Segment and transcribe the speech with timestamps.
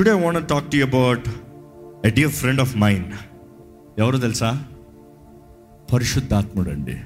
[0.00, 1.28] Today want talk to about
[2.06, 3.14] a dear friend of mind
[3.98, 4.64] ఎవరు తెలుసా?
[5.92, 6.96] పరిశుద్ధాత్ముడు అండి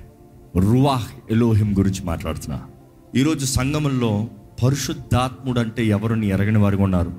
[0.59, 2.63] రువాహ్ ఎలోహిం గురించి మాట్లాడుతున్నా.
[3.17, 4.27] ఈరోజు సంగమంలో
[4.65, 7.13] పరిశుద్ధాత్ముడు అంటే ఎవరిని ఎరగని వారిగా ఉన్నారు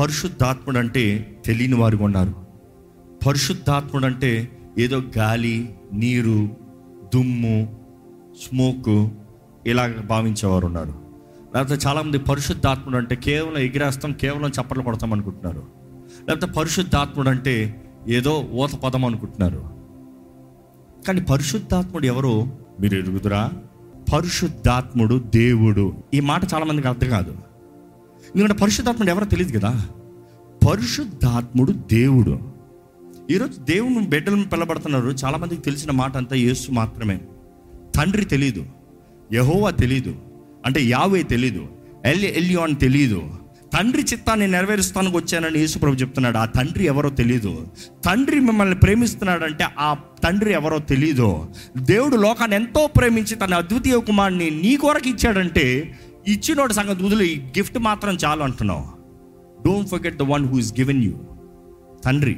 [0.00, 2.34] పరిశుద్ధాత్ముడు అంటే తెలియని వారిగా ఉన్నారు
[3.26, 4.48] పరిశుద్ధాత్ముడు అంటే
[4.78, 6.48] ఏదో గాలి నీరు
[7.14, 7.80] దుమ్ము
[8.42, 9.08] స్మోక్
[9.68, 11.03] ఇలాగ భావించేవారు ఉన్నారు.
[11.54, 15.62] లేకపోతే చాలామంది పరిశుద్ధాత్ముడు అంటే కేవలం ఎగిరేస్తాం కేవలం చప్పట్లు కొడతాం అనుకుంటున్నారు.
[16.28, 19.70] లేకపోతే పరిశుద్ధాత్ముడు అంటే ఏదో ఊత పదం అనుకుంటున్నారు.
[21.06, 22.46] కానీ పరిశుద్ధాత్ముడు ఎవరు?
[22.80, 23.52] మీరు ఎరుగుదురా?
[24.14, 25.94] పరిశుద్ధాత్ముడు దేవుడు.
[26.14, 27.30] ఈ మాట చాలామందికి అర్థం కాదు.
[28.36, 29.86] ఎందుకంటే పరిశుద్ధాత్ముడు ఎవరో తెలియదు కదా.
[30.68, 32.38] పరిశుద్ధాత్ముడు దేవుడు.
[33.30, 37.20] ఈరోజు దేవుని బిడ్డలను పిల్లబడుతున్నారు చాలామందికి తెలిసిన మాట అంతా యేసు మాత్రమే.
[37.96, 38.66] తండ్రి తెలీదు.
[39.32, 40.16] యహోవా తెలీదు.
[40.64, 41.68] అంటే యావే తెలీదు.
[42.04, 43.22] ఎల్ ఎల్యోన్ తెలీదు.
[43.74, 46.36] తండ్రి చిత్తాన్ని నెరవేరుస్తానికి వచ్చానని యేసుప్రభు చెప్తున్నాడు.
[46.38, 47.66] ఆ తండ్రి ఎవరో తెలీదు.
[48.04, 51.48] తండ్రి మిమ్మల్ని ప్రేమిస్తున్నాడంటే ఆ తండ్రి ఎవరో తెలీదు.
[51.78, 55.94] దేవుడు లోకాన్ని ఎంతో ప్రేమించి తన అద్వితీయ కుమారుని నీ కొరకు ఇచ్చాడంటే
[56.28, 58.84] ఇచ్చినోడు సంగతి వదిలి గిఫ్ట్ మాత్రం చాలు అంటున్నావు.
[59.66, 61.12] Don't forget the one who is given you
[62.04, 62.36] తండ్రి.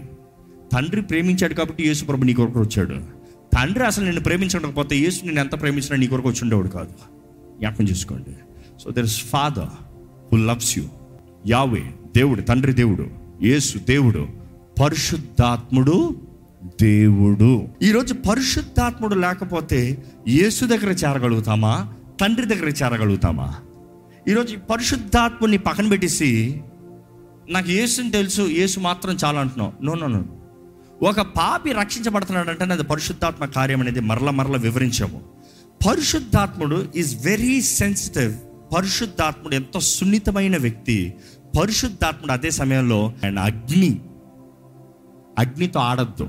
[0.73, 2.95] తండ్రి ప్రేమించాడు కాబట్టి యేసుప్రభు నీ కొరకు వచ్చాడు.
[3.55, 7.16] తండ్రి అసలు నిన్ను ప్రేమించకపోతే యేసు నేను ఎంత ప్రేమించినా నీ కొరకు వచ్చి ఉండేవాడు కాదు.
[7.59, 8.37] జ్ఞాపకం చేసుకోండి.
[8.85, 9.69] So there is father
[10.33, 10.85] who loves you
[11.47, 13.07] Yahweh దేవుడు తండ్రి దేవుడు
[13.43, 14.29] యేసు దేవుడు
[14.83, 16.17] పరిశుద్ధాత్ముడు
[16.81, 17.69] దేవుడు.
[17.83, 21.93] ఈరోజు పరిశుద్ధాత్ముడు లేకపోతే యేసు దగ్గర చేరగలుగుతామా?
[22.21, 23.55] తండ్రి దగ్గర చేరగలుగుతామా?
[24.29, 26.63] ఈరోజు పరిశుద్ధాత్ముని పక్కన పెట్టేసి
[27.51, 29.85] నాకు యేసుని తెలుసు యేసు మాత్రం చాలా అంటున్నావు.
[29.85, 30.25] నో నో నో
[31.03, 35.36] ఒక పాపి రక్షించబడుతున్నాడంటే అది పరిశుద్ధాత్మ కార్యం అనేది మరల మరల వివరించాము.
[35.87, 38.35] పరిశుద్ధాత్ముడు ఈజ్ వెరీ సెన్సిటివ్
[38.77, 41.15] పరిశుద్ధాత్ముడు ఎంతో సున్నితమైన వ్యక్తి.
[41.61, 44.01] పరిశుద్ధాత్ముడు అదే సమయంలో ఆయన అగ్ని.
[45.39, 46.29] అగ్నితో ఆడద్దు.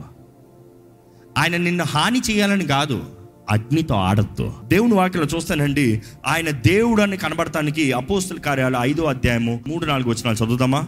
[1.37, 3.03] ఆయన నిన్ను హాని చేయాలని కాదు
[3.49, 4.53] అగ్నితో ఆడద్దు.
[4.63, 10.87] దేవుని వాక్యలో చూస్తానండి ఆయన దేవుడు అని కనబడటానికి అపోస్తుల కార్యాలు ఐదో అధ్యాయము మూడు నాలుగు వచ్చిన చదువుదామా?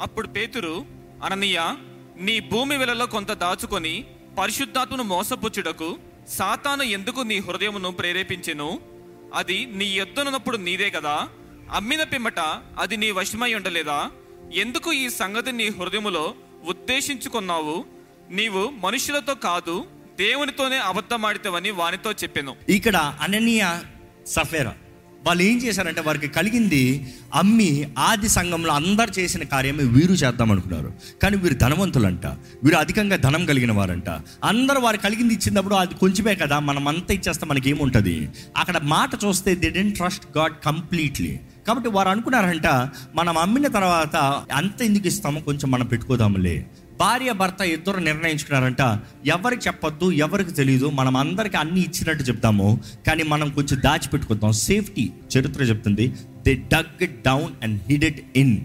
[0.00, 0.84] అప్పుడు పేతురు
[1.24, 1.60] అననీయ
[2.20, 4.04] నీ భూమి వెలలో కొంత దాచుకొని
[4.38, 5.96] పరిశుద్ధాత్మను మోసపుచ్చుటకు
[6.28, 8.80] సాతాను ఎందుకు నీ హృదయమును ప్రేరేపించెను?
[9.34, 11.28] అది నీ ఎద్దునప్పుడు నీదే కదా?
[11.72, 12.38] అమ్మిన పిమ్మట
[12.78, 14.10] అది నీ వశమై ఉండలేదా?
[14.54, 17.84] ఎందుకు ఈ సంగతి నీ హృదయములో ఉద్దేశించుకున్నావు?
[18.30, 22.56] నీవు మనుషులతో కాదు దేవునితోనే అబద్ధమాడితవని వానితో చెప్పాను.
[22.68, 23.80] ఇక్కడ అననీయ
[24.26, 24.74] సఫేరా.
[25.26, 26.82] వాళ్ళు ఏం చేశారంటే వారికి కలిగింది
[27.34, 30.90] అమ్మి ఆది సంఘంలో అందరు చేసిన కార్యమే వీరు చేద్దాం అనుకున్నారు.
[31.22, 32.26] కానీ వీరు ధనవంతులంట.
[32.64, 34.10] వీరు అధికంగా ధనం కలిగిన వారంట.
[34.44, 38.16] అందరూ వారు కలిగింది ఇచ్చినప్పుడు అది కొంచెమే కదా మనం అంతా ఇచ్చేస్తే మనకి ఏముంటుంది
[38.56, 42.66] అక్కడ మాట చూస్తే they didn't trust God completely కాబట్టి వారు అనుకున్నారంట
[43.14, 44.16] మనం అమ్మిన తర్వాత
[44.52, 46.66] అంత ఎందుకు ఇస్తామో కొంచెం మనం పెట్టుకోదాములే.
[47.00, 49.00] భార్య భర్త ఇద్దరు నిర్ణయించుకున్నారంట.
[49.26, 52.80] ఎవరికి చెప్పొద్దు ఎవరికి తెలియదు మనం అందరికి అన్ని ఇచ్చినట్టు చెప్తాము.
[53.06, 54.52] కానీ మనం కొంచెం దాచిపెట్టుకుందాం.
[54.52, 56.14] సేఫ్టీ చరిత్ర చెప్తుంది.
[56.46, 58.56] They dug it down and hid it in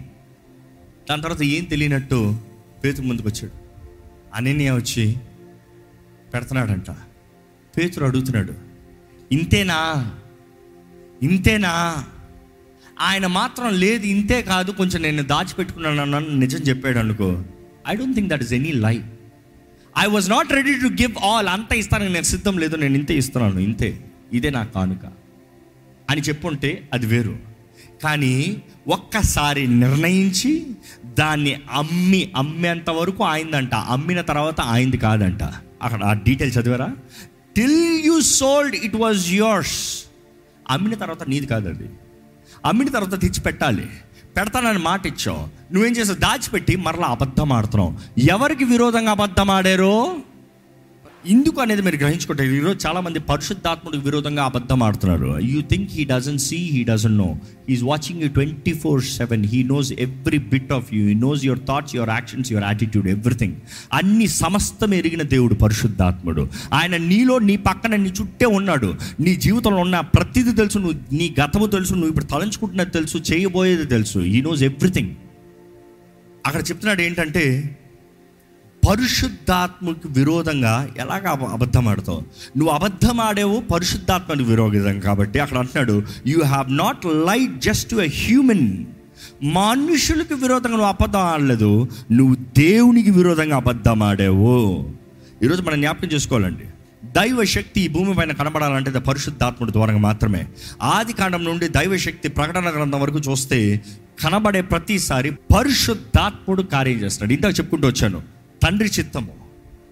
[1.10, 2.40] దాని తర్వాత ఏం తెలియనట్టు
[2.84, 3.52] పేతురు ముందుకు వచ్చాడు.
[4.34, 5.16] అనన్య వచ్చి
[6.34, 6.90] పెడుతున్నాడంట.
[7.78, 8.52] పేతురు అడుగుతున్నాడు.
[9.32, 10.10] ఇంతేనా?
[11.22, 12.04] ఇంతేనా?
[13.00, 17.42] ఆయన మాత్రం లేదు ఇంతే కాదు కొంచెం నేను దాచిపెట్టుకున్నాను అన్నాను నిజం చెప్పాడు అనుకో.
[17.88, 19.00] I don't think that is any lie
[19.98, 23.58] I was not ready to give all అంత ఇస్తాను నేను సిద్ధం లేదు నేను ఇంతే ఇస్తున్నాను
[23.58, 24.04] ఇంతే.
[24.32, 25.12] ఇదే నా కానుక.
[26.10, 27.38] అని చెప్పుంటే అది వేరు.
[28.02, 30.66] కానీ ఒక్కసారి నిర్ణయించి
[31.04, 33.74] దాన్ని అమ్మి అమ్మేంత వరకు ఆయిందంట.
[33.74, 35.42] అమ్మిన తర్వాత ఆయింది కాదంట.
[35.82, 36.96] అక్కడ ఆ డీటెయిల్స్ చదివారా?
[37.56, 40.04] Till you sold it was yours
[40.70, 41.90] అమ్మిన తర్వాత నీది కాదు అది.
[42.64, 43.86] అమ్మిన తర్వాత తెచ్చి పెట్టాలి
[44.36, 45.74] పెడతానని మాట ఇచ్చావు.
[45.74, 46.18] నువ్వేం చేసావు?
[46.18, 48.20] దాచిపెట్టి మరలా అబద్ధం ఆడుతున్నావు.
[48.20, 50.16] ఎవరికి విరోధంగా అబద్ధం ఆడారో?
[51.28, 55.38] ఇందుకు అనేది మీరు గ్రహించుకుంటారు ఈరోజు చాలామంది పరిశుద్ధాత్ముడికి విరోధంగా అబద్ధం ఆడుతున్నారు.
[55.38, 57.36] You think he doesn't see he doesn't know
[57.68, 61.60] is watching you twenty four seven he knows every bit of you he knows your
[61.68, 63.52] thoughts your actions your attitude everything
[63.92, 66.48] అన్ని సమస్తం ఎరిగిన దేవుడు పరిశుద్ధాత్ముడు.
[66.72, 68.94] ఆయన నీలో నీ పక్కన నీ చుట్టే ఉన్నాడు.
[69.20, 70.78] నీ జీవితంలో ఉన్న ప్రతిదీ తెలుసు.
[70.78, 71.92] నువ్వు నీ గతము తెలుసు.
[71.92, 73.18] నువ్వు ఇప్పుడు తలంచుకుంటున్నది తెలుసు.
[73.18, 74.18] చేయబోయేది తెలుసు.
[74.18, 75.10] హీ నోస్ ఎవ్రీథింగ్
[76.46, 77.76] అక్కడ చెప్తున్నాడు ఏంటంటే
[78.88, 82.22] పరిశుద్ధాత్మకు విరోధంగా ఎలాగ అబద్ధం ఆడతావు
[82.58, 88.08] నువ్వు అబద్ధం ఆడేవు పరిశుద్ధాత్మకు విరోధం కాబట్టి అక్కడ అంటున్నాడు you have not light just to a
[88.08, 88.84] human
[89.42, 94.90] మనుషులకు విరోధంగా నువ్వు అబద్ధం ఆడలేదు నువ్వు దేవునికి విరోధంగా అబద్ధం ఆడావు
[95.42, 96.62] ఈరోజు మనం జ్ఞాపకం చేసుకోవాలండి.
[97.04, 100.46] దైవ శక్తి ఈ భూమి పైన కనబడాలంటే పరిశుద్ధాత్ముడి ద్వారా మాత్రమే.
[100.82, 103.80] ఆది కాండం నుండి దైవ శక్తి ప్రకటన గ్రంథం వరకు చూస్తే
[104.24, 107.32] కనబడే ప్రతిసారి పరిశుద్ధాత్ముడు కార్యం చేస్తున్నాడు.
[107.32, 108.41] ఇందాక చెప్పుకుంటూ వచ్చాను.
[108.62, 109.32] తండ్రి చిత్తము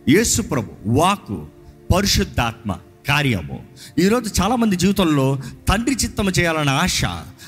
[0.08, 1.46] యేసు ప్రభు వాకు
[1.94, 2.76] పరిశుద్ధాత్మ
[3.08, 3.56] కార్యము.
[3.98, 5.38] ఈరోజు చాలామంది జీవితంలో
[5.68, 7.04] తండ్రి చిత్తము చేయాలన్న ఆశ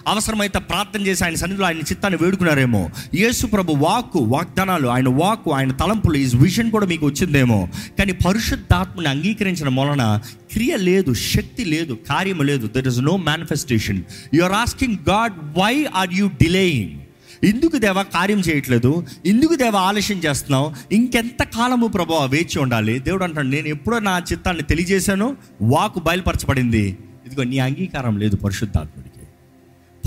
[0.07, 2.91] అవసరమైతే ప్రార్థన చేసి ఆయన సన్నిధిలో ఆయన చిత్తాన్ని వేడుకున్నారేమో.
[3.15, 7.69] యేసు ప్రభు వాక్కు వాగ్దానాలు ఆయన వాక్కు ఆయన తలంపులు ఈ విజన్ కూడా మీకు వచ్చిందేమో.
[7.99, 10.21] కానీ పరిశుద్ధాత్మని అంగీకరించిన వలన
[10.53, 12.67] క్రియ లేదు శక్తి లేదు కార్యము లేదు.
[12.67, 14.03] There is no manifestation
[14.35, 17.02] you are asking God why are you delaying
[17.45, 19.07] ఎందుకు దేవా కార్యం చేయట్లేదు?
[19.27, 20.73] ఎందుకు దేవా ఆలస్యం చేస్తున్నావు?
[20.93, 22.99] ఇంకెంత కాలము ప్రభావ వేచి ఉండాలి?
[22.99, 26.99] దేవుడు అంటాడు నేను ఎప్పుడో నా చిత్తాన్ని తెలియజేశాను వాకు బయలుపరచబడింది.
[27.27, 29.27] ఇదిగో నీ అంగీకారం లేదు పరిశుద్ధాత్ముడికి.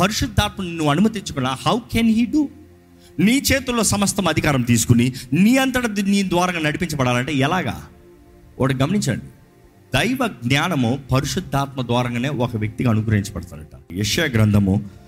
[0.02, 2.50] పరిశుద్ధాత్ముడిని నువ్వు అనుమతించుకున్నా హౌ కెన్ హీ డూ
[3.20, 7.86] నీ చేతుల్లో సమస్తం అధికారం తీసుకుని నీ అంతట నీ ద్వారా నడిపించబడాలంటే ఎలాగా?
[8.60, 9.26] ఒకటి గమనించండి.
[9.96, 15.05] దైవ జ్ఞానము పరిశుద్ధాత్మ ద్వారానే ఒక వ్యక్తికి అనుగ్రహించబడతాడట యశ్యా గ్రంథము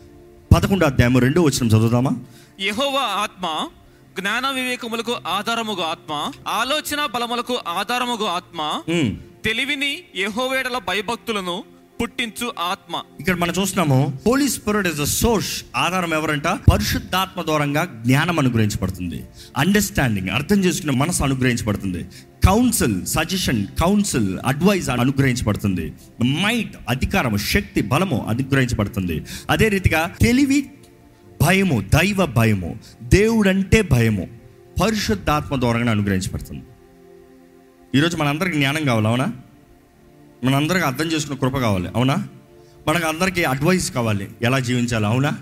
[0.51, 2.11] పదకొండు అధ్యాయము రెండో వచ్చిన చదువుదామా
[2.59, 3.45] యెహోవా ఆత్మ
[4.17, 6.13] జ్ఞాన వివేకములకు ఆధారముగు ఆత్మ
[6.51, 8.61] ఆలోచన బలములకు ఆధారముగు ఆత్మ.
[9.43, 11.55] తెలివిని యెహోవేడల భయభక్తులను
[12.01, 13.01] పుట్టించు ఆత్మ.
[13.19, 16.47] ఇక్కడ మనం చూస్తున్నాము holy spirit is the source ఆధారం ఎవరంట?
[16.47, 19.23] పరిశుద్ధాత్మ దూరంగా జ్ఞానం అనుగ్రహించబడుతుంది.
[19.57, 22.05] అండర్స్టాండింగ్ అర్థం చేసుకునే మనసు అనుగ్రహించబడుతుంది.
[22.45, 25.93] కౌన్సిల్ సజెషన్ కౌన్సిల్ అడ్వైజ్ అనుగ్రహించబడుతుంది.
[26.23, 29.25] మైట్ అధికారం శక్తి బలము అనుగ్రహించబడుతుంది.
[29.49, 30.71] అదే రీతిగా తెలివి
[31.41, 34.27] భయము దైవ భయము దేవుడంటే భయము
[34.81, 36.63] పరిశుద్ధాత్మ దూరంగా అనుగ్రహించబడుతుంది.
[37.95, 39.33] ఈరోజు మనందరికి జ్ఞానం కావాలి అవునా?
[40.43, 42.27] మనందరికీ అర్థం చేసుకున్న కృప కావాలి అవునా?
[42.87, 45.37] మనకు అందరికీ అడ్వైస్ కావాలి ఎలా జీవించాలి అవునా?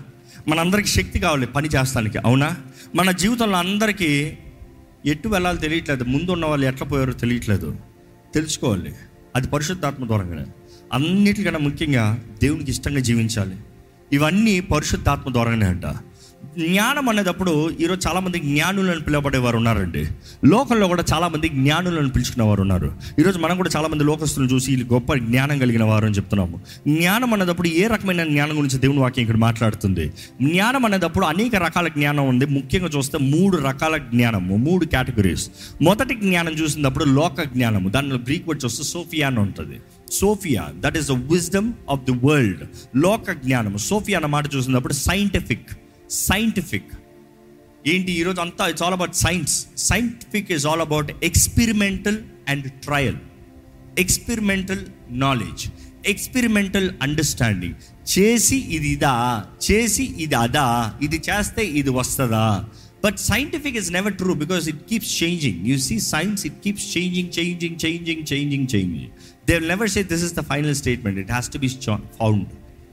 [0.48, 2.56] మనందరికీ శక్తి కావాలి పని చేస్తానికి అవునా?
[2.94, 4.38] మన జీవితంలో అందరికీ
[5.06, 7.76] ఎటు వెళ్ళాలో తెలియట్లేదు ముందు ఉన్న వాళ్ళు ఎట్లా పోయారో తెలియట్లేదు.
[8.34, 8.94] తెలుసుకోవాలి
[9.36, 10.46] అది పరిశుద్ధాత్మ ద్వారంగానే.
[10.92, 13.56] అన్నిటికన్నా ముఖ్యంగా దేవునికి ఇష్టంగా జీవించాలి.
[14.12, 15.86] ఇవన్నీ పరిశుద్ధాత్మ ద్వారానే అంట.
[16.58, 20.06] జ్ఞానం అనేటప్పుడు ఈరోజు చాలామంది జ్ఞానులను పిలవబడేవారు ఉన్నారండి.
[20.44, 22.92] లోకంలో కూడా చాలామంది జ్ఞానులను పిలుచుకునేవారు ఉన్నారు.
[23.18, 26.60] ఈరోజు మనం కూడా చాలామంది లోకస్తులను చూసి గొప్ప జ్ఞానం కలిగిన వారు అని చెప్తున్నాము.
[26.88, 30.12] జ్ఞానం అనేటప్పుడు ఏ రకమైన జ్ఞానం గురించి దేవుని వాక్యం ఇక్కడ మాట్లాడుతుంది?
[30.42, 32.46] జ్ఞానం అనేటప్పుడు అనేక రకాల జ్ఞానం ఉంది.
[32.46, 35.50] ముఖ్యంగా చూస్తే మూడు రకాల జ్ఞానము మూడు కేటగిరీస్.
[35.82, 37.88] మొదటి జ్ఞానం చూసినప్పుడు లోక జ్ఞానము.
[37.88, 39.80] దానిలో గ్రీక్ వర్డ్ చూస్తే సోఫియా అని ఉంటుంది.
[40.12, 42.60] Sophia that is the wisdom of the world
[42.96, 43.78] లోక జ్ఞానము.
[43.78, 45.66] సోఫియా అన్న మాట చూసినప్పుడు సైంటిఫిక్
[46.10, 46.92] సైంటిఫిక్
[47.86, 48.12] ఏంటి?
[48.12, 52.18] ఈరోజు అంతా it's all about science scientific is all about experimental
[52.48, 53.18] and trial
[53.98, 55.64] experimental knowledge
[56.06, 57.74] experimental understanding
[58.06, 59.14] చేసి ఇది ఇదా
[59.70, 62.66] చేసి ఇది అదా ఇది చేస్తే ఇది వస్తుందా?
[63.04, 67.30] But scientific is never true because it keeps changing you see science it keeps changing
[67.38, 69.10] changing changing changing changing
[69.46, 71.68] they never say this is the final statement it has to be
[72.16, 72.46] found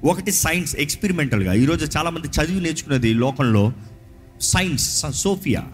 [0.03, 3.73] ఒకటి science ఎక్స్పెరిమెంటల్గా ఈరోజు చాలామంది చదివి నేర్చుకునేది లోకంలో
[4.41, 5.67] science Sophia.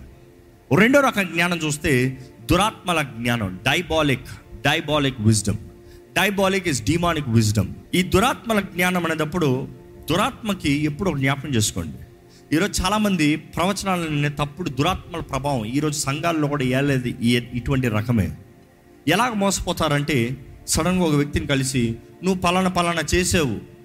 [0.77, 2.17] రెండో రకం జ్ఞానం చూస్తే
[2.51, 4.25] దురాత్మల జ్ఞానం diabolic
[4.65, 5.57] diabolic wisdom.
[6.19, 7.67] Diabolic is demonic wisdom.
[7.95, 9.67] ఈ దురాత్మల జ్ఞానం అనేటప్పుడు
[10.11, 11.97] దురాత్మకి ఎప్పుడు ఒక జ్ఞాపకం చేసుకోండి.
[12.55, 18.31] ఈరోజు చాలామంది ప్రవచనాలనే తప్పుడు దురాత్మల ప్రభావం ఈరోజు సంఘాల్లో కూడా ఏలేదు ఈ- ఇటువంటి రకమే.
[19.07, 20.37] ఎలాగ మోసపోతారంటే
[20.67, 23.78] సడన్గా ఒక వ్యక్తిని కలిసి నువ్వు పలానా పలానా చేసావు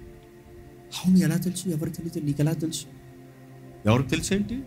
[0.95, 1.69] అవును ఎలా తెలుసు?
[1.69, 2.25] ఎవరు తెలియదు?
[2.25, 2.85] నీకు ఎలా తెలుసు?
[3.85, 4.63] ఎవరికి తెలిసేంటి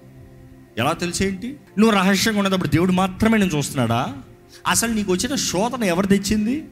[0.79, 4.23] ఎలా తెలిసేంటి నువ్వు రహస్యంగా ఉన్నప్పుడు దేవుడు మాత్రమే నేను చూస్తున్నాడా?
[4.67, 6.65] అసలు నీకు వచ్చిన శోధన ఎవరు తెచ్చింది?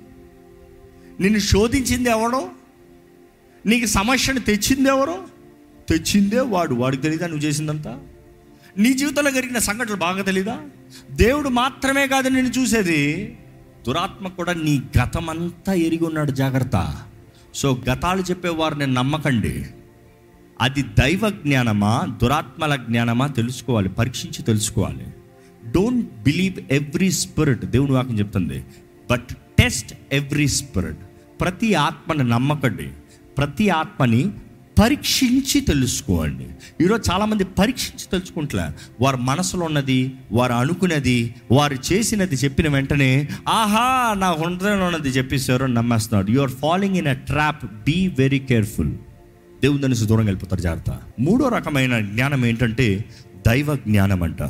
[1.20, 2.48] నిన్ను శోధించింది ఎవడో
[3.66, 5.22] నీకు సమస్యను తెచ్చింది ఎవరో?
[5.88, 6.74] తెచ్చిందే వాడు.
[6.74, 8.00] వాడికి తెలీదా నువ్వు చేసిందంతా?
[8.78, 10.60] నీ జీవితంలో జరిగిన సంఘటనలు బాగా తెలీదా?
[11.10, 13.38] దేవుడు మాత్రమే కాదు నేను చూసేది.
[13.86, 16.30] దురాత్మ కూడా నీ గతమంతా ఎరిగి ఉన్నాడు.
[16.30, 17.05] జాగ్రత్త.
[17.56, 19.66] సో గతాలు చెప్పేవారిని నమ్మకండి.
[20.60, 25.06] అది దైవ జ్ఞానమా దురాత్మల జ్ఞానమా తెలుసుకోవాలి పరీక్షించి తెలుసుకోవాలి.
[25.70, 28.64] డోంట్ బిలీవ్ ఎవ్రీ స్పిరిట్ దేవుని వాక్యం చెప్తుంది.
[29.10, 30.98] బట్ టెస్ట్ ఎవ్రీ స్పిరిట్
[31.40, 32.90] ప్రతి ఆత్మని నమ్మకండి.
[33.38, 34.30] ప్రతి ఆత్మని
[34.78, 36.46] పరీక్షించి తెలుసుకోండి.
[36.84, 38.62] ఈరోజు చాలామంది పరీక్షించి తెలుసుకుంటలే.
[39.00, 45.74] వారి మనసులో ఉన్నది వారు అనుకున్నది వారు చేసినది చెప్పిన వెంటనే ఆహా నా హృదయంలో ఉన్నది చెప్పేశారు అని
[45.74, 46.30] నమ్మేస్తున్నాడు.
[46.30, 48.92] You are following in a trap be very careful
[49.62, 50.98] దేవుని నుంచి దూరం వెళ్ళిపోతారు జాగ్రత్త.
[51.20, 53.04] మూడో రకమైన జ్ఞానం ఏంటంటే
[53.48, 54.42] దైవ జ్ఞానం అంట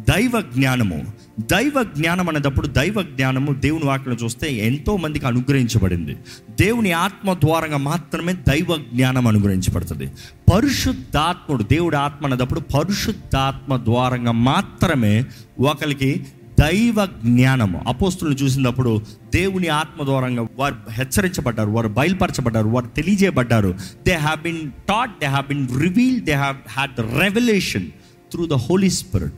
[0.00, 1.06] దైవ జ్ఞానము
[1.40, 6.16] దైవ జ్ఞానం అనేటప్పుడు దైవ జ్ఞానము దేవుని వాక్యం చూస్తే ఎంతో మందికి అనుగ్రహించబడింది.
[6.50, 10.10] దేవుని ఆత్మ ద్వారంగా మాత్రమే దైవ జ్ఞానం అనుగ్రహించబడుతుంది.
[10.54, 15.24] పరిశుద్ధాత్ముడు దేవుడి ఆత్మ అనేటప్పుడు పరిశుద్ధాత్మ ద్వారంగా మాత్రమే
[15.60, 16.26] ఒకరికి
[16.60, 17.84] దైవ జ్ఞానము.
[17.88, 19.02] అపోస్తులను చూసినప్పుడు
[19.34, 23.74] దేవుని ఆత్మ ద్వారంగా వారు హెచ్చరించబడ్డారు వారు బయలుపరచబడ్డారు వారు తెలియజేయబడ్డారు.
[24.06, 27.86] They have been taught they have been reveal they have had the revelation
[28.30, 29.34] through the holy spirit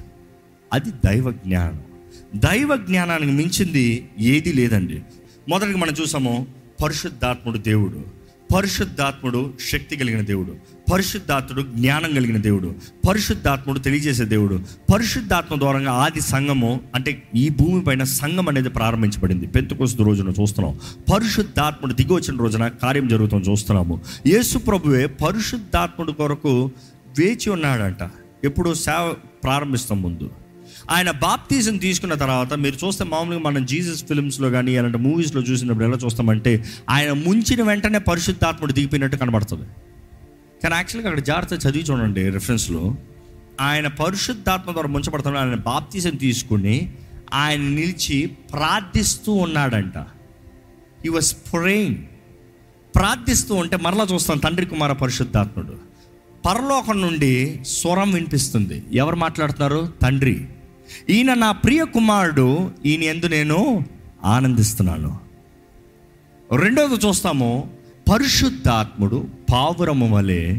[0.73, 1.88] అది దైవ జ్ఞానం.
[2.37, 5.03] దైవ జ్ఞానానికి మించింది ఏది లేదండి.
[5.49, 6.47] మొదటిగా మనం చూసాము
[6.85, 8.19] పరిశుద్ధాత్ముడు దేవుడు.
[8.55, 10.57] పరిశుద్ధాత్ముడు శక్తి కలిగిన దేవుడు.
[10.93, 12.75] పరిశుద్ధాత్ముడు జ్ఞానం కలిగిన దేవుడు.
[13.09, 14.61] పరిశుద్ధాత్ముడు తెలియజేసే దేవుడు.
[14.95, 19.47] పరిశుద్ధాత్మ ద్వారంగా ఆది సంఘము అంటే ఈ భూమి పైన సంఘం అనేది ప్రారంభించబడింది.
[19.47, 20.79] పెంతుకొస్తు రోజున చూస్తున్నాం.
[21.15, 24.01] పరిశుద్ధాత్ముడు దిగి వచ్చిన రోజున కార్యం జరుగుతుంది చూస్తున్నాము.
[24.27, 26.71] యేసు ప్రభువే పరిశుద్ధాత్ముడు కొరకు
[27.19, 28.11] వేచి ఉన్నాడంట.
[28.45, 30.31] ఎప్పుడు సేవ ప్రారంభిస్తాం ముందు.
[30.91, 35.97] ఆయన బాప్తిజం తీసుకున్న తర్వాత మీరు చూస్తే మామూలుగా మనం జీసస్ ఫిల్మ్స్లో కానీ అలాంటి మూవీస్లో చూసినప్పుడు ఎలా
[35.97, 39.69] చూస్తామంటే ఆయన ముంచిన వెంటనే పరిశుద్ధాత్ముడు దిగిపోయినట్టు కనబడుతుంది.
[40.63, 42.97] కానీ యాక్చువల్గా అక్కడ జాగ్రత్త చదివి చూడండి రిఫరెన్స్లో
[43.61, 46.93] ఆయన పరిశుద్ధాత్మ ద్వారా ముంచబడుతున్నాడు ఆయన బాప్తిజం తీసుకుని
[47.33, 50.07] ఆయన నిలిచి ప్రార్థిస్తూ ఉన్నాడంట.
[51.07, 51.97] ఈ వాజ్ ప్రేయింగ్
[52.95, 55.77] ప్రార్థిస్తూ ఉంటే మరలా చూస్తాం తండ్రి కుమార పరిశుద్ధాత్ముడు.
[56.47, 58.83] పరలోకం నుండి స్వరం వినిపిస్తుంది.
[58.93, 59.93] ఎవరు మాట్లాడుతున్నారు?
[60.03, 60.49] తండ్రి.
[61.11, 63.85] ఈయన నా ప్రియ కుమారుడు ఈయన ఎందు నేను
[64.25, 65.19] ఆనందిస్తున్నాను.
[66.57, 67.71] రెండవది చూస్తాము
[68.13, 70.59] పరిశుద్ధాత్ముడు పావురము వలె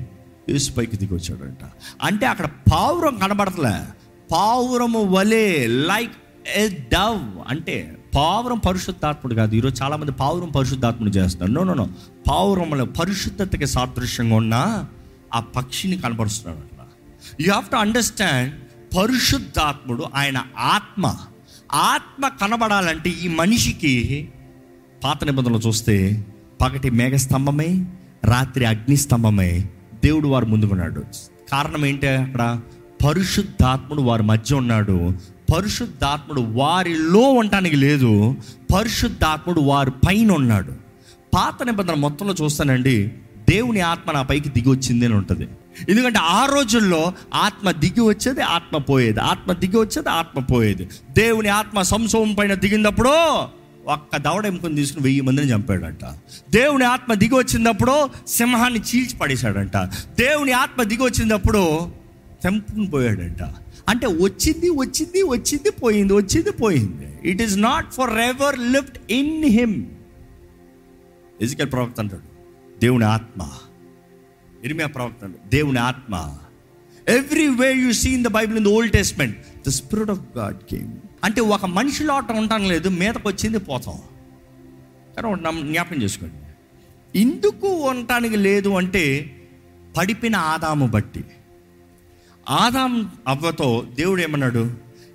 [0.50, 1.58] యేసుపైకి దిగి వచ్చాడంట.
[2.02, 3.94] అంటే అక్కడ పావురం కనబడతలే.
[4.32, 6.12] పావురము వలె లైక్
[6.56, 9.56] ఎ డవ్ అంటే పావురం పరిశుద్ధాత్ముడు కాదు.
[9.56, 11.52] ఈరోజు చాలామంది పావురం పరిశుద్ధాత్ముడు చేస్తున్నారు.
[11.52, 11.90] నో నో నో
[12.30, 14.86] పావురం పరిశుద్ధతకి సాదృశ్యంగా ఉన్న
[15.34, 16.86] ఆ పక్షిని కనపరుస్తున్నాడు అట్లా
[17.40, 18.54] యూ హ్యావ్ టు అండర్స్టాండ్
[18.98, 21.16] పరిశుద్ధాత్ముడు ఆయన ఆత్మ
[21.72, 24.28] ఆత్మ కనబడాలంటే ఈ మనిషికి
[25.04, 26.26] పాత నిబంధనలు చూస్తే
[26.62, 27.86] పగటి మేఘస్తంభమే
[28.24, 29.70] రాత్రి అగ్నిస్తంభమే.
[30.04, 31.04] దేవుడు వారు ముందుకున్నాడు
[31.52, 32.60] కారణం ఏంటి అక్కడ?
[33.06, 35.14] పరిశుద్ధాత్ముడు వారి మధ్య ఉన్నాడు.
[35.56, 38.36] పరిశుద్ధాత్ముడు వారిలో ఉండటానికి లేదు.
[38.76, 40.74] పరిశుద్ధాత్ముడు వారి పైన ఉన్నాడు.
[41.34, 43.08] పాత నిబంధన మొత్తంలో చూస్తానండి
[43.50, 45.48] దేవుని ఆత్మ నా పైకి దిగి వచ్చింది అని ఉంటుంది.
[45.90, 49.20] ఎందుకంటే ఆ రోజుల్లో ఆత్మ దిగి వచ్చేది ఆత్మ పోయేది.
[49.20, 50.90] ఆత్మ దిగి వచ్చేది ఆత్మ పోయేది.
[51.12, 53.10] దేవుని ఆత్మ సంసోమం పైన దిగినప్పుడు
[53.88, 56.06] ఒక్క దవడ ఎముకొని తీసుకుని వెయ్యి మందిని చంపాడంట.
[56.50, 59.78] దేవుని ఆత్మ దిగి వచ్చినప్పుడు సింహాన్ని చీల్చి పడేశాడంట.
[60.20, 61.92] దేవుని ఆత్మ దిగి వచ్చినప్పుడు
[62.44, 63.44] తెంపుకుని పోయాడంట.
[63.90, 67.32] అంటే వచ్చింది వచ్చింది వచ్చింది పోయింది వచ్చింది పోయింది.
[67.32, 69.86] It is not forever left in him
[71.42, 72.22] Ezekiel ప్రవక్త అంటాడు
[72.80, 73.50] దేవుని ఆత్మ
[74.64, 76.16] ఇరిమియా ప్రవక్త దేవుని ఆత్మ
[77.08, 80.64] every way you see in the Bible in the Old Testament the spirit of God
[80.64, 80.90] came
[81.24, 83.98] అంటే ఒక మనిషిలో ఆట ఉండటం లేదు మీదకు వచ్చింది పోతాం
[85.16, 86.38] కానీ నమ్మ- జ్ఞాపకం చేసుకోండి
[87.14, 89.04] ఎందుకు ఉండటానికి లేదు అంటే
[89.98, 91.24] పడిపిన ఆదాము బట్టి
[92.48, 92.94] ఆదాం
[93.28, 94.64] అవ్వతో దేవుడు ఏమన్నాడు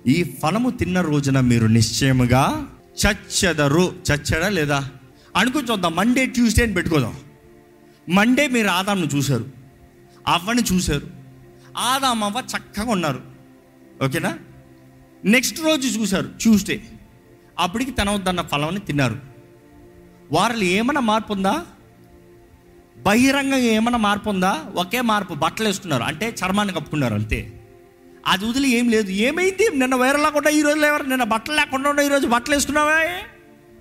[0.07, 2.43] ఈ ఫలము తిన్న రోజున మీరు నిశ్చయముగా
[3.03, 4.79] చచ్చెదరు చచ్చడా లేదా?
[5.35, 7.15] అనుకుని చూద్దాం మండే ట్యూస్డే అని పెట్టుకోదాం.
[8.09, 9.45] మండే మీరు ఆదాంను చూశారు.
[10.27, 11.07] అవ్వని చూశారు.
[11.77, 13.23] ఆదాం అవ్వ చక్కగా ఉన్నారు.
[14.03, 14.39] ఓకేనా?
[15.25, 16.83] నెక్స్ట్ రోజు చూశారు ట్యూస్డే
[17.59, 19.19] అప్పటికి తినవద్దన్న ఫలాన్ని తిన్నారు.
[20.31, 21.65] వారిలో ఏమైనా మార్పు ఉందా?
[22.97, 24.65] బహిరంగంగా ఏమైనా మార్పు ఉందా?
[24.75, 26.03] ఒకే మార్పు బట్టలు వేసుకున్నారు.
[26.03, 27.61] అంటే చర్మాన్ని కప్పుకున్నారు అంతే.
[28.27, 29.09] అది వదిలి ఏం లేదు.
[29.09, 29.69] ఏమైంది?
[29.75, 32.93] నిన్న వైరల్ లేకుండా ఈ రోజు ఎవరు నిన్న బట్టలు లేకుండా ఉన్న ఈరోజు బట్టలు వేసుకున్నావా?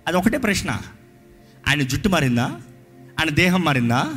[0.06, 0.80] అది ఒకటే ప్రశ్న.
[1.68, 2.60] ఆయన జుట్టు మారిందా?
[3.20, 4.14] ఆయన దేహం మారిందా?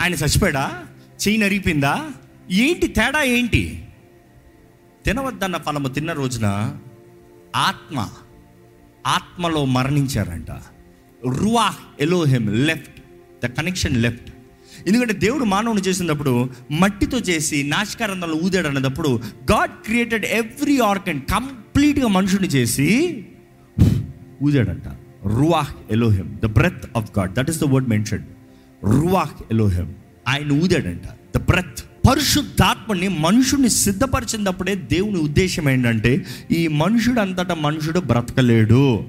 [0.00, 0.82] ఆయన చచ్చిపోయాడా?
[1.28, 2.10] చెయ్యి నరిగిపోయిందా?
[2.50, 3.84] ఏంటి తేడా ఏంటి?
[5.04, 6.76] తినవద్దన్న ఫలము తిన్న రోజున
[7.56, 8.08] ఆత్మ
[9.06, 10.50] ఆత్మలో మరణించారంట.
[11.28, 13.02] Ruach Elohim left
[13.44, 14.30] the connection left.
[14.86, 19.20] ఎందుకంటే దేవుడు మానవుని చేసినప్పుడు మట్టితో చేసి నాశకారంధంలో ఊదాడు అన్నప్పుడు
[19.52, 22.88] గాడ్ క్రియేటెడ్ ఎవ్రీ ఆర్గన్ కంప్లీట్గా మనుషుని చేసి
[24.42, 24.88] ఊదాడంట.
[25.26, 27.34] Ruach Elohim the breath of God.
[27.34, 28.22] That is the word mention
[28.84, 29.94] ruach Elohim
[30.28, 31.36] ఆయన ఊదాడంట.
[31.36, 39.04] ద బ్రెత్ పరిశుద్ధాత్మని మనుషుడిని సిద్ధపరిచినప్పుడే దేవుని ఉద్దేశం ఏంటంటే ఈ మనుషుడు అంతటా మనుషుడు బ్రతకలేడు.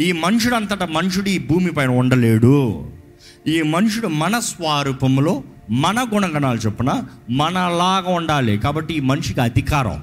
[0.00, 2.86] ఈ మనుషుడు అంతటా మనుషుడు ఈ భూమి పైన ఉండలేడు.
[3.46, 8.58] ఈ మనుషుడు మన స్వరూపంలో మన గుణగణాలు చొప్పున మనలాగా ఉండాలి.
[8.58, 10.02] కాబట్టి ఈ మనిషికి అధికారం.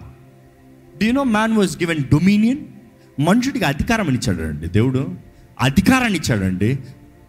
[0.97, 2.57] డీనో మ్యాన్ వాజ్ గివెన్ డొమినియన్
[3.19, 5.07] మనుషుడికి అధికారం ఇచ్చాడండి దేవుడు.
[5.61, 6.79] అధికారాన్ని ఇచ్చాడండి.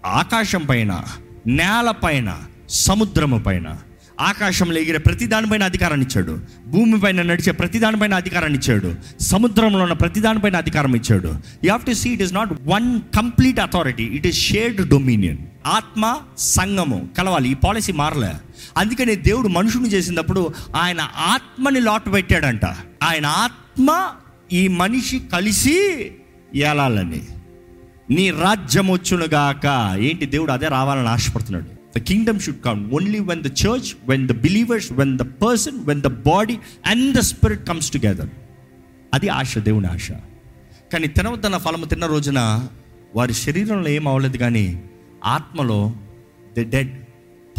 [0.06, 1.02] ఆకాశం పైన.
[1.48, 2.38] నేల పైన
[2.68, 3.78] సముద్రము పైన
[4.20, 6.38] ఆకాశంలో ఎగిరే ప్రతి దానిపైన అధికారాన్ని ఇచ్చాడు.
[6.66, 8.94] భూమి పైన నడిచే ప్రతి దానిపైన అధికారాన్ని ఇచ్చాడు.
[9.20, 11.28] సముద్రంలో ఉన్న ప్రతి దానిపైన అధికారం ఇచ్చాడు.
[11.28, 16.16] You have to see it is not one complete authority it is shared dominion ఆత్మ
[16.38, 17.50] సంఘము కలవాలి.
[17.50, 18.32] ఈ పాలసీ మారలే.
[18.76, 22.64] అందుకనే దేవుడు మనుషుని చేసినప్పుడు ఆయన ఆత్మని లాట్ పెట్టాడంట.
[23.02, 24.06] ఆయన ఆత్మ
[24.52, 26.10] ఈ మనిషి కలిసి
[26.54, 27.20] ఏలాలని.
[28.10, 29.66] నీ రాజ్యం వచ్చునుగాక.
[29.98, 31.98] ఏంటి దేవుడు అదే రావాలని ఆశపడుతున్నాడు?
[31.98, 36.02] The kingdom should come only when the church when the believers when the person when
[36.02, 38.28] the body and the spirit comes together
[39.14, 40.08] అది ఆశ దేవుని ఆశ.
[40.92, 42.68] కానీ తినవద్దన్న ఫలము తిన్న రోజున
[43.16, 44.82] వారి శరీరంలో ఏం అవ్వలేదు కానీ
[45.24, 45.92] ఆత్మలో
[46.58, 47.04] ద డెడ్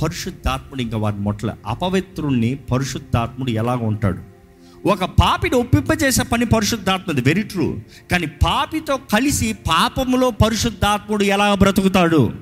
[0.04, 4.39] పరిశుద్ధాత్ముడు ఇంకా వారి మొట్ల అపవిత్రుణ్ణి పరిశుద్ధాత్ముడు ఎలాగ ఉంటాడు.
[4.86, 7.78] ఒక పాపిని ఒప్పింపజేసే పని పరిశుద్ధాత్మది వెరీ ట్రూ
[8.12, 12.34] కానీ పాపితో కలిసి పాపములో పరిశుద్ధాత్ముడు ఎలా బ్రతుకుతాడు?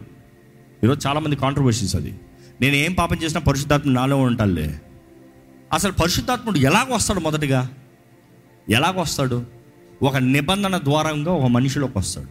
[0.83, 2.13] ఈరోజు చాలామంది కాంట్రవర్సీస్ అది.
[2.61, 4.81] నేను ఏం పాపం చేసినా పరిశుద్ధాత్ముడు నాలో ఉంటాలే
[5.73, 7.69] అసలు పరిశుద్ధాత్ముడు ఎలాగ వస్తాడు మొదటిగా?
[8.69, 9.45] ఎలాగ వస్తాడు?
[10.03, 12.27] ఒక నిబంధన ద్వారంగా ఒక మనిషిలోకి వస్తాడు.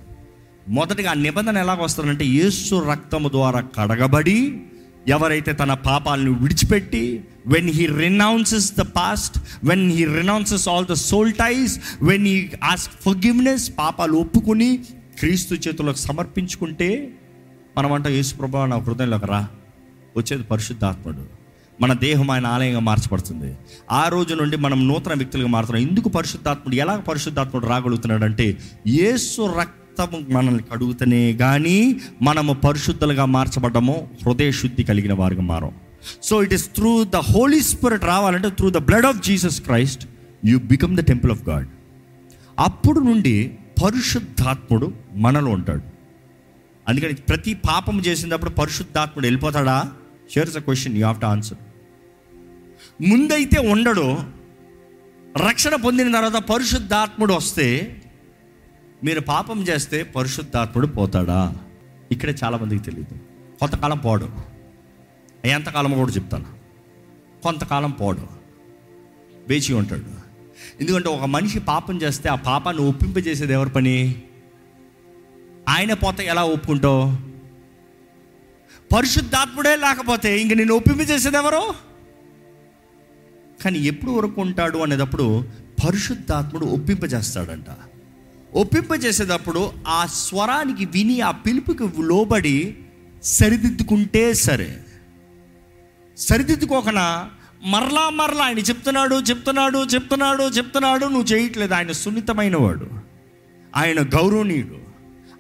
[0.70, 4.60] మొదటిగా ఆ నిబంధన ఎలాగ వస్తాడంటే యేసు రక్తము ద్వారా కడగబడి
[5.08, 11.32] ఎవరైతే తన పాపాలను విడిచిపెట్టి when he renounces the past when he renounces all the soul
[11.32, 14.84] ties when he ask forgiveness పాపాలు ఒప్పుకుని
[15.18, 17.14] క్రీస్తు చేతులకు సమర్పించుకుంటే
[17.78, 19.48] మనమంట అంట నా హృదయంలోకి రా.
[20.16, 21.26] వచ్చేది పరిశుద్ధాత్ముడు.
[21.80, 23.56] మన దేహం ఆయన ఆలయంగా మార్చబడుతుంది.
[23.92, 25.88] ఆ రోజు నుండి మనం నూతన వ్యక్తులుగా మారుతున్నాం.
[25.88, 34.50] ఎందుకు పరిశుద్ధాత్ముడు ఎలా పరిశుద్ధాత్ముడు రాగలుగుతున్నాడంటే యేసు రక్త రక్తము మనల్ని కడుగుతనే కానీ మనము పరిశుద్ధులుగా మార్చబడము హృదయ
[34.50, 35.70] శుద్ధి కలిగిన వారుగా మారం
[36.22, 40.04] so it is through the holy spirit రావాలంటే through the blood of Jesus Christ
[40.44, 41.68] you become the temple of God
[42.58, 43.34] అప్పుడు నుండి
[43.84, 45.84] పరిశుద్ధాత్ముడు మనలో ఉంటాడు.
[46.88, 49.78] అందుకని ప్రతి పాపం చేసినప్పుడు పరిశుద్ధాత్ముడు వెళ్ళిపోతాడా?
[50.34, 51.58] There's a question you have to answer
[53.02, 54.06] ముందైతే ఉండడు
[55.48, 57.66] రక్షణ పొందిన తర్వాత పరిశుద్ధాత్ముడు వస్తే
[59.04, 61.54] మీరు పాపం చేస్తే పరిశుద్ధాత్ముడు పోతాడా?
[62.12, 63.18] ఇక్కడే చాలామందికి తెలియదు
[63.60, 64.28] కొంతకాలం పోడు.
[65.44, 66.44] ఎంతకాలం కూడా చెప్తాను.
[67.42, 68.22] కొంతకాలం పోడు.
[69.48, 70.26] వేచి ఉంటాడు.
[70.80, 74.22] ఎందుకంటే ఒక మనిషి పాపం చేస్తే ఆ పాపాన్ని ఒప్పింపజేసేది ఎవరి పని?
[75.68, 77.12] ఆయన పోతే ఎలా ఒప్పుకుంటావు?
[78.94, 81.74] పరిశుద్ధాత్ముడే లేకపోతే ఇంక నేను ఒప్పింపజేసేది ఎవరు?
[83.64, 85.44] కానీ ఎప్పుడు వరకు ఉంటాడు అనేటప్పుడు
[85.86, 87.66] పరిశుద్ధాత్ముడు ఒప్పింపజేస్తాడంట.
[88.56, 92.76] ఒప్పింపజేసేటప్పుడు ఆ స్వరానికి విని ఆ పిలుపుకి లోబడి
[93.22, 94.76] సరిదిద్దుకుంటే సరే.
[96.16, 97.31] సరిదిద్దుకోకనా?
[97.66, 101.74] మరలా మరలా ఆయన చెప్తున్నాడు చెప్తున్నాడు చెప్తున్నాడు చెప్తున్నాడు నువ్వు చేయట్లేదు.
[101.74, 102.90] ఆయన సున్నితమైన వాడు
[103.76, 104.76] ఆయన గౌరవనీయుడు.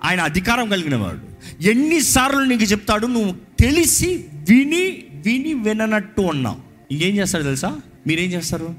[0.04, 1.26] ఆయన అధికారం కలిగిన వాడు
[1.62, 6.92] ఎన్నిసార్లు నీకు చెప్తాడు నువ్వు తెలిసి విని విని విననట్టు ఉన్నావు.
[6.92, 7.80] ఇంకేం చేస్తాడు తెలుసా?
[8.06, 8.74] మీరేం చేస్తారు?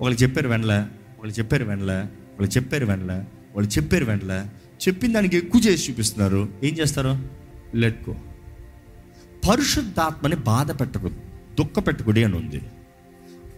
[0.00, 0.78] ఒకళ్ళు చెప్పారు వెనలే
[1.18, 1.98] ఒకళ్ళు చెప్పారు వెనలే
[2.38, 3.37] వాళ్ళు చెప్పారు వెనలే.
[3.54, 4.40] వాళ్ళు చెప్పారు వెనలే
[4.88, 6.48] చెప్పిన దానికి ఎక్కువ చేసి చూపిస్తున్నారు.
[6.64, 7.18] ఏం చేస్తారు?
[7.74, 8.14] లెట్కో
[9.48, 11.16] పరిశుద్ధాత్మని బాధ పెట్టకూడదు
[11.58, 12.60] దుఃఖ పెట్టకూడదు అని ఉంది.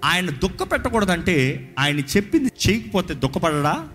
[0.05, 3.88] ఆయన దుఃఖ పెట్టకూడదంటే ఆయన చెప్పింది చేయకపోతే దుఃఖపడడా?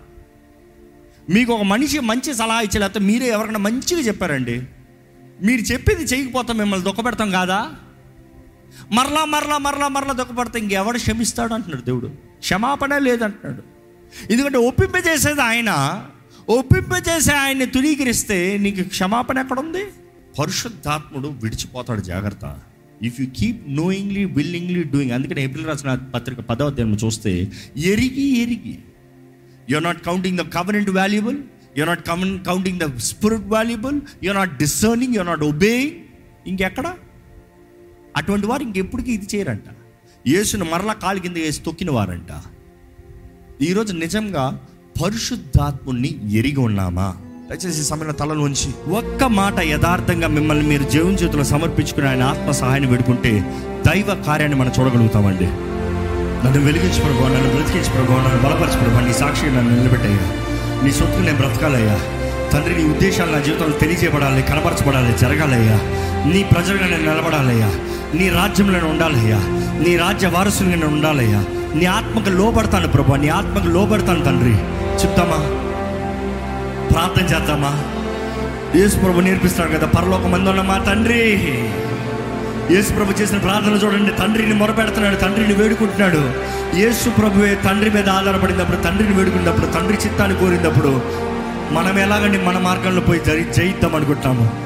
[1.30, 4.62] మీకు ఒక మనిషి మంచి సలహా ఇచ్చే లేకపోతే మీరే ఎవరికైనా మంచిగా చెప్పారండి?
[5.42, 7.70] మీరు చెప్పింది చేయకపోతే మిమ్మల్ని దుఃఖపెడతాం కాదా?
[8.92, 12.06] మరలా మరలా మరలా మరలా దుఃఖపడితే ఇంకెవడు క్షమిస్తాడు అంటున్నాడు దేవుడు.
[12.38, 13.75] క్షమాపణ లేదంటున్నాడు.
[14.30, 16.04] ఎందుకంటే ఒప్పింపజేసేది ఆయన.
[16.48, 19.84] ఒప్పింపజేసే ఆయన్ని తునీకరిస్తే నీకు క్షమాపణ ఎక్కడుంది?
[20.38, 22.60] పరిశుద్ధాత్ముడు విడిచిపోతాడు జాగ్రత్త.
[23.02, 28.78] If you keep knowingly willingly doing అందుకని ఏప్రిల్ రాసిన పత్రిక పదవ అధ్యాయం చూస్తే ఎరిగి ఎరిగి.
[29.68, 31.36] You're not counting the covenant valuable
[31.70, 35.90] you're not common counting the spirit valuable you're not discerning you're not obeying
[36.46, 36.94] ఇంకెక్కడ?
[38.16, 39.64] అటువంటి వారు ఇంకెప్పటికీ ఇది చేయరంట.
[40.28, 42.32] యేసును మరలా కాలు కింద వేసి తొక్కిన వారంట
[43.62, 44.58] ఈరోజు నిజంగా
[45.04, 47.14] పరిశుద్ధాత్ముణ్ణి ఎరిగి ఉన్నామా?
[47.50, 52.88] దయచేసి ఈ సమయంలో తలలోంచి ఒక్క మాట యథార్థంగా మిమ్మల్ని మీరు జీవన చేతులు సమర్పించుకుని ఆయన ఆత్మ సహాయాన్ని
[52.88, 53.44] పెడుకుంటే
[53.86, 55.46] దైవ కార్యాన్ని మనం చూడగలుగుతామండి.
[56.46, 60.32] నన్ను వెలిగించి ప్రభావ నన్ను బ్రతికించి ప్రభావ నన్ను బలపరచు నీ సాక్షి నన్ను నిలబెట్టయ్యా.
[60.84, 61.98] నీ సొత్తు నేను బ్రతకాలయ్యా.
[62.52, 65.76] తండ్రి నీ ఉద్దేశాలు నా జీవితంలో తెలియజేయబడాలి కనపరచబడాలి జరగాలయ్యా.
[66.32, 67.68] నీ ప్రజలుగా నేను నిలబడాలయ్యా.
[68.14, 69.38] నీ రాజ్యంలో ఉండాలయ్యా.
[69.86, 71.44] నీ రాజ్య వారసులుగా నేను ఉండాలయ్యా.
[71.78, 74.54] నీ ఆత్మకు లోబడతాను ప్రభా నీ ఆత్మకు లోబడతాను తండ్రి.
[75.00, 75.38] చెప్తామా?
[76.90, 77.72] ప్రార్థన చేద్దామా?
[78.78, 81.22] యేసు ప్రభు నేర్పిస్తాడు కదా పరలోక మందున్న మా తండ్రి.
[82.74, 86.22] యేసు ప్రభు చేసిన ప్రార్థన చూడండి తండ్రిని మొరపెడుతున్నాడు తండ్రిని వేడుకుంటున్నాడు.
[86.76, 91.00] యేసు ప్రభువే తండ్రి మీద ఆధారపడినప్పుడు తండ్రిని వేడుకున్నప్పుడు తండ్రి చిత్తాన్ని కోరినప్పుడు
[91.72, 94.65] మనం ఎలాగండి మన మార్గంలో పోయి జరి జయిద్దాం అనుకుంటాము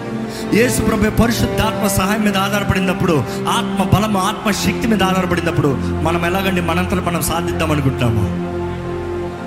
[0.54, 7.04] యేసు ప్రభు పరిశుద్ధాత్మ సహాయం మీద ఆధారపడినప్పుడు ఆత్మ బలము ఆత్మ శక్తి మీద ఆధారపడినప్పుడు మనం ఎలాగండి మనంతరం
[7.04, 8.20] మనం సాధిద్దాం అనుకుంటాము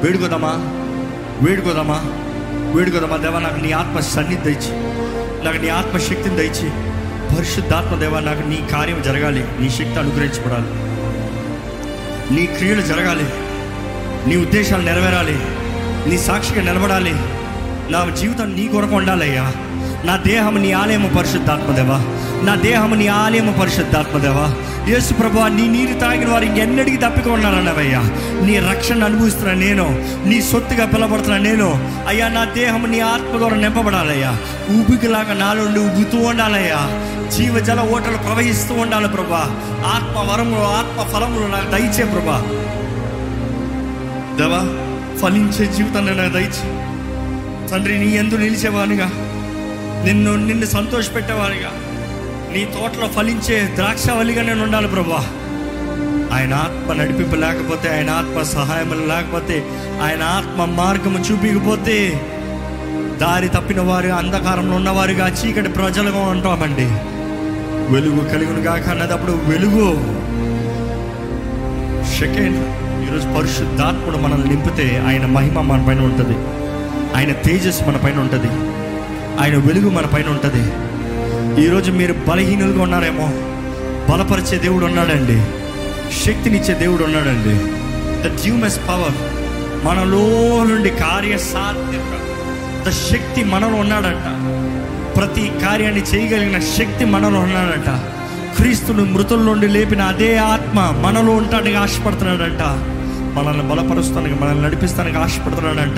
[0.04, 0.50] వేడుకోదామా
[1.42, 2.02] వేడుకోదామా
[2.76, 4.72] వేడుకోదామా దేవా నాకు నీ ఆత్మ సన్నిధి దయచి.
[5.46, 6.70] నాకు నీ ఆత్మ శక్తిని దయచి.
[7.36, 9.48] పరిశుద్ధాత్మ దేవా నాకు నీ కార్యం జరగాలి.
[9.60, 10.68] నీ శక్తి అనుగ్రహించబడాలి.
[12.36, 13.24] నీ క్రియలు జరగాలి.
[14.30, 15.40] నీ ఉద్దేశాలు నెరవేరాలి.
[16.10, 17.16] నీ సాక్షిగా నిలబడాలి.
[17.92, 19.54] నా జీవితం నీ కొరకు ఉండాలయ్యా
[20.06, 21.98] నా దేహం నీ ఆలయము పరిశుద్ధాత్మదేవా.
[22.46, 24.56] నా దేహం నీ ఆలయము పరిశుద్ధాత్మదేవా.
[24.90, 28.02] యేసు ప్రభు నీ నీరు తాగిన వారు ఇంకెన్నడికి తప్పికొన్నారన్నవయ్యా
[28.46, 31.70] నీ రక్షణ అనుభవిస్తున్న నేను నీ సొత్తుగా పిలబడుతున్న నేను
[32.08, 34.38] అయ్యా నా దేహం నీ ఆత్మ ద్వారా నింపబడాలయ్యా.
[34.72, 36.82] ఊపికిలాగా నాలో ఉబ్బుతూ ఉండాలయ్యా.
[37.30, 42.44] జీవజల ఓటలు ప్రవహిస్తూ ఉండాలి ప్రభా ఆత్మ వరములు ఆత్మ ఫలములు నాకు దయచే ప్రభా
[44.40, 44.62] దేవా
[45.22, 46.66] ఫలించే జీవితాన్ని నాకు దయచే.
[47.68, 49.12] తండ్రి నీ ఎందు నిలిచేవానిగా.
[50.04, 51.72] నిన్ను నిన్ను సంతోషపెట్టేవానిగా
[52.54, 55.28] నీ తోటలో ఫలించే ద్రాక్షవల్లిగా నేను ఉండాలి ప్రభా.
[56.38, 59.66] ఆయన ఆత్మ నడిపింపు లేకపోతే ఆయన ఆత్మ సహాయం లేకపోతే
[60.02, 62.22] ఆయన ఆత్మ మార్గము చూపించకపోతే
[63.22, 66.86] దారి తప్పిన వారు అంధకారంలో ఉన్నవారుగా చీకటి ప్రజలుగా ఉంటామండి.
[67.94, 69.94] వెలుగు కలుగును కాక అన్నదప్పుడు వెలుగు.
[72.20, 72.58] సెకండ్
[73.08, 76.38] ఈరోజు పరిశుద్ధాత్ముడు మనల్ని నింపితే ఆయన మహిమ మన పైన ఉంటుంది.
[77.18, 78.73] ఆయన తేజస్సు మన పైన ఉంటుంది.
[79.40, 80.72] ఆయన వెలుగు మన పైన ఉంటుంది.
[81.66, 83.28] ఈరోజు మీరు బలహీనులుగా ఉన్నారేమో
[84.14, 85.44] బలపరిచే దేవుడు ఉన్నాడండి.
[86.26, 87.56] శక్తినిచ్చే దేవుడు ఉన్నాడండి.
[88.24, 89.44] ద డ్యూమెస్ పవర్
[89.86, 92.14] మనలో నుండి కార్యసాధ్యత
[92.88, 94.26] ద శక్తి మనలో ఉన్నాడంట.
[95.18, 97.90] ప్రతి కార్యాన్ని చేయగలిగిన శక్తి మనలో ఉన్నాడంట.
[98.56, 102.62] క్రీస్తును మృతుల నుండి లేపిన అదే ఆత్మ మనలో ఉండటానికి ఆశపడుతున్నాడంట.
[103.38, 105.98] మనల్ని బలపరుస్తానికి మనల్ని నడిపిస్తానికి ఆశపడుతున్నాడంట.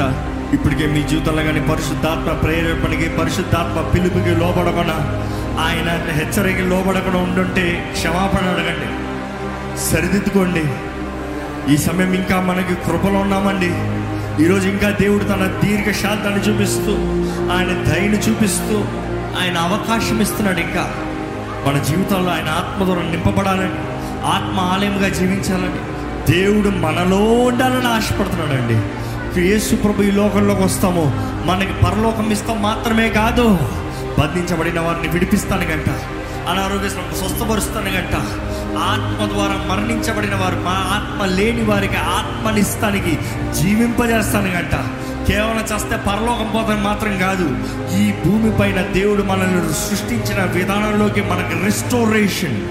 [0.54, 5.22] ఇప్పటికే మీ జీవితంలో కానీ పరిశుద్ధాత్మ ప్రేరేపణకి పరిశుద్ధాత్మ పిలుపుకి లోబడకుండా
[5.60, 9.06] ఆయన హెచ్చరికకి లోబడకుండా ఉండుంటే క్షమాపణ అడగండి.
[9.80, 10.64] సరిదిద్దుకోండి.
[11.74, 13.72] ఈ సమయం ఇంకా మనకి కృపలో ఉన్నామండి.
[14.44, 16.92] ఈరోజు ఇంకా దేవుడు తన దీర్ఘ శాంతాన్ని చూపిస్తూ
[17.54, 18.86] ఆయన దయని చూపిస్తూ
[19.42, 20.94] ఆయన అవకాశం ఇస్తున్నాడు ఇంకా.
[21.68, 23.70] మన జీవితంలో ఆయన ఆత్మ ద్వారా నింపబడాలని
[24.26, 25.80] ఆత్మ ఆలయంగా జీవించాలని
[26.32, 29.05] దేవుడు మనలో ఉండాలని ఆశపడుతున్నాడండి.
[29.38, 31.12] యేసు ప్రభు ఈ లోకంలోకి వస్తాము.
[31.46, 33.60] మనకి పరలోకం ఇస్తాం మాత్రమే కాదు.
[34.20, 35.90] బంధించబడిన వారిని విడిపిస్తాను గంట.
[36.50, 38.16] అనారోగ్య స్వస్థపరుస్తాను గంట.
[38.78, 43.18] ఆత్మ ద్వారా మరణించబడిన వారు మా ఆత్మ లేని వారికి ఆత్మనిస్తానికి
[43.62, 44.72] జీవింపజేస్తాను గంట.
[45.28, 47.44] కేవలం చేస్తే పరలోకం పోతాం మాత్రం కాదు.
[47.98, 52.62] ఈ భూమిపైన దేవుడు మనల్ని సృష్టించిన విధానంలోకి మనకి restoration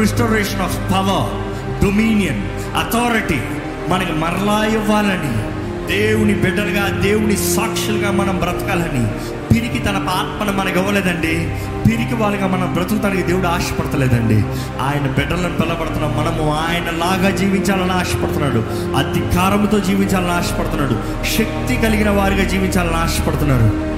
[0.00, 1.50] restoration of power
[1.84, 2.42] dominion
[2.76, 3.40] authority
[3.88, 5.49] మనకి మరలా ఇవ్వాలని
[5.90, 9.06] దేవుని బిడ్డలుగా దేవుని సాక్షులుగా మనం బ్రతకాలని.
[9.54, 11.56] పిరికి తన ఆత్మను మనకు ఇవ్వలేదండి.
[11.90, 14.44] పిరికి వాళ్ళుగా మనం బ్రతుకుతానికి దేవుడు ఆశపడతలేదండి.
[14.82, 18.58] ఆయన బిడ్డలను పిల్లబడుతున్నాం మనము ఆయన లాగా జీవించాలని ఆశపడుతున్నాడు.
[18.96, 20.94] అధికారంతో జీవించాలని ఆశపడుతున్నాడు.
[21.38, 23.90] శక్తి కలిగిన వారిగా జీవించాలని ఆశపడుతున్నాడు.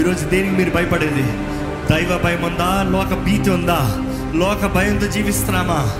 [0.00, 1.22] ఈరోజు దేనికి మీరు భయపడేది?
[1.90, 2.82] దైవ భయం ఉందా?
[2.90, 3.96] లోక భీతి ఉందా?
[4.34, 5.92] లోక భయంతో జీవిస్తున్నామా?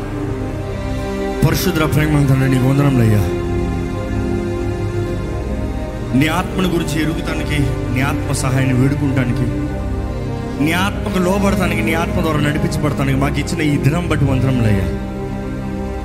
[1.48, 3.43] పరిశుద్ర ప్రేమ నీకు వందనంలయ్యా
[6.14, 7.58] నీ ఆత్మను గురించి ఎరుగుతానికి
[7.94, 9.46] నీ ఆత్మ సహాయాన్ని వేడుకుంటానికి
[10.64, 14.86] నీ ఆత్మకు లోబడటానికి నీ ఆత్మ ద్వారా నడిపించబడటానికి మాకు ఇచ్చిన ఈ దినం బట్టి వందరంలయ్యా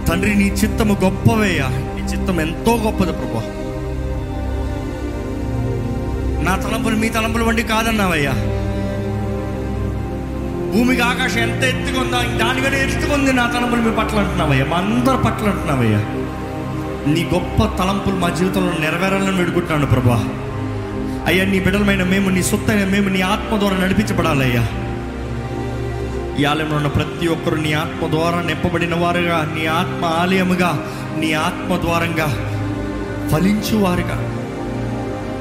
[0.05, 3.43] తండ్రి నీ చిత్తము గొప్పవేయా నీ చిత్తం ఎంతో గొప్పది ప్రభా.
[6.43, 8.31] నా తలంపులు మీ తలంపులు వంటి కాదన్నావయ్యా.
[10.73, 14.65] భూమికి ఆకాశం ఎంత ఎత్తుకుందా ఉందా ఎత్తుకుంది నా తలంపులు మీ పట్ల అంటున్నావయ్యా.
[14.65, 15.99] మా అందరి పట్ల అంటున్నావయ్యా.
[17.07, 20.23] నీ గొప్ప తలంపులు మా జీవితంలో నెరవేరాలని వేడుకుంటున్నాను ప్రభా.
[21.25, 24.67] అయ్యా నీ బిడ్డలమైన మేము నీ సొత్తైన మేము నీ ఆత్మ ద్వారా నడిపించబడాలయ్యా.
[26.39, 31.75] ఈ ఆలయంలో ఉన్న ప్రతి ఒక్కరు నీ ఆత్మ ద్వారా నింపబడిన వారుగా నీ ఆత్మ ఆలయముగా నీ ఆత్మ
[31.75, 32.27] ద్వారంగా
[33.29, 34.35] ఫలించువారుగా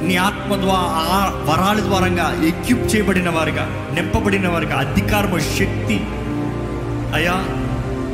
[0.03, 6.01] నీ ఆత్మ ద్వారా వరాల ద్వారంగా ఎక్యూప్ చేయబడిన వారుగా నింపబడిన వారుగా అధికారము శక్తి.
[7.14, 7.33] అయ్యా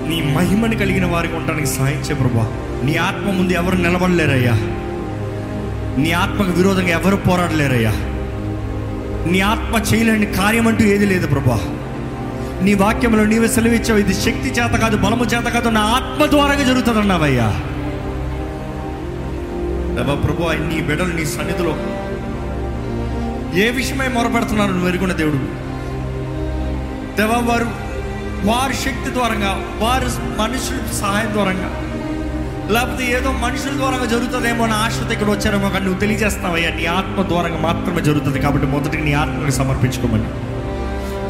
[0.08, 2.73] నీ మహిమని కలిగిన వారికి ఉండడానికి సహాయించే ప్రభా.
[2.82, 4.52] నీ ఆత్మ ముందు ఎవరు నిలబడలేరయ్యా?
[6.02, 7.92] నీ ఆత్మకు విరోధంగా ఎవరు పోరాడలేరయ్యా?
[9.30, 11.60] నీ ఆత్మ చేయలేని కార్యం అంటూ ఏది లేదు ప్రభా.
[12.62, 17.46] నీ వాక్యంలో నీవే సెలవిచ్చావు ఇది శక్తి చేత కాదు బలము చేత కాదు నా ఆత్మ ద్వారాగా జరుగుతుందన్నావయ్యా.
[19.94, 21.76] దేవా ప్రభు నీ బిడ్డలు నీ సన్నిధిలో.
[23.60, 25.36] ఏ విషయమై మొరపెడుతున్నారు నువ్వు ఎరుగున్న దేవుడు?
[27.16, 27.66] దేవా వారు
[28.44, 30.04] వారి శక్తి ద్వారంగా వారి
[30.42, 31.80] మనుషుల సహాయం ద్వారంగా
[32.70, 36.70] లేకపోతే ఏదో మనుషుల ద్వారంగా జరుగుతుందేమో అని ఆశతో ఇక్కడ వచ్చారేమో కానీ నువ్వు తెలియజేస్తావయ్యా.
[36.70, 40.24] నీ ఆత్మ ద్వారంగా మాత్రమే జరుగుతుంది కాబట్టి మొదటికి నీ ఆత్మకు సమర్పించుకోమని.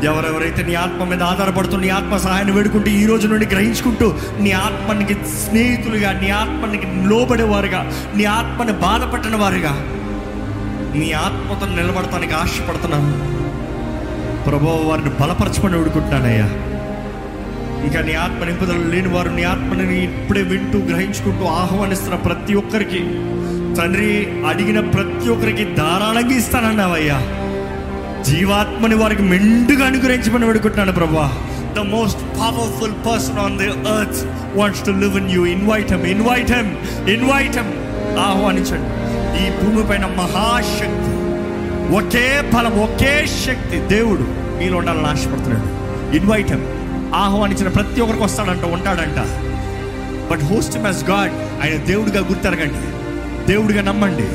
[0.06, 5.14] ఎవరెవరైతే నీ ఆత్మ మీద ఆధారపడుతూ నీ ఆత్మ సహాయాన్ని వేడుకుంటూ ఈ రోజు నుండి గ్రహించుకుంటూ నీ ఆత్మనికి
[5.14, 9.70] స్నేహితులుగా నీ ఆత్మనికి లోబడేవారుగా నీ ఆత్మని బాధపట్టిన వారుగా
[10.94, 13.34] నీ ఆత్మతో నిలబడటానికి ఆశపడుతున్నాను.
[14.44, 16.73] ప్రభు వారిని బలపరచమని వేడుకుంటున్నానయ్యా.
[17.84, 23.02] ఇంకా నీ ఆత్మ నింపుదలు లేని వారు నీ ఆత్మని ఇప్పుడే వింటూ గ్రహించుకుంటూ ఆహ్వానిస్తున్న ప్రతి ఒక్కరికి.
[23.78, 27.18] తండ్రి అడిగిన ప్రతి ఒక్కరికి ధారాళంగా ఇస్తానన్నావయ్యా.
[28.22, 31.32] జీవాత్మని వారికి మెండుగా అనుగ్రహించమని వేడుకుంటున్నాను ప్రభా
[31.76, 36.52] the most powerful person on the earth wants to live in you invite him invite
[36.52, 36.70] him
[37.08, 37.72] invite him
[38.18, 38.88] ఆహ్వానించండి.
[39.42, 41.10] ఈ భూమి పైన మహాశక్తి
[41.94, 44.24] ఒకే ఫలం ఒకే శక్తి దేవుడు
[44.58, 45.84] మీలో ఉండాలని ఆశపడుతున్నాడు.
[46.16, 46.66] ఇన్వైట్ హెమ్
[47.14, 49.18] ఆహ్వానించిన ప్రతి ఒక్కరికి వస్తాడంట ఉంటాడంట.
[50.30, 52.94] బట్ హోస్ట్ మెస్ గాడ్ ఆయన దేవుడిగా గుర్తెరగండి.
[53.52, 54.28] దేవుడిగా నమ్మండి.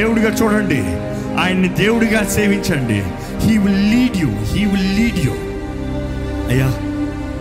[0.00, 0.80] దేవుడిగా చూడండి.
[1.40, 3.02] ఆయన్ని దేవుడిగా సేవించండి.
[3.38, 5.32] He will lead you he will lead you
[6.50, 6.66] అయ్యా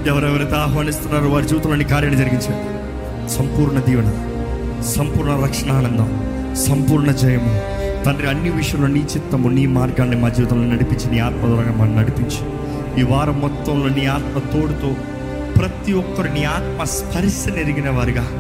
[0.08, 2.74] ఎవరెవరైతే ఆహ్వానిస్తున్నారో వారి జీవితంలోని కార్యాన్ని జరిగించండి.
[3.30, 4.12] సంపూర్ణ దీవెన
[4.82, 6.24] సంపూర్ణ రక్షణ ఆనందం
[6.56, 7.62] సంపూర్ణ జయము.
[8.04, 12.63] తండ్రి అన్ని విషయంలో నీ చిత్తము నీ మార్గాన్ని మా జీవితంలో నడిపించి నీ ఆత్మ ద్వారా మనం నడిపించి.
[13.00, 14.96] ఈ వారం మొత్తంలో నీ ఆత్మ తోడుతో
[15.58, 18.40] ప్రతి ఒక్కరు నీ ఆత్మ స్పర్శ ఎరిగిన వారుగా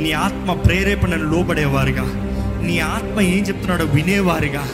[0.00, 2.04] నీ ఆత్మ ప్రేరేపణను లోబడేవారుగా.
[2.66, 4.64] నీ ఆత్మ ఏం చెప్తున్నాడో వినేవారుగా.